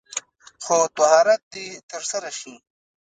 [0.63, 2.55] خو طهارت دې تر سره شي.